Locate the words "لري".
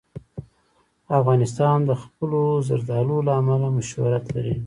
4.35-4.55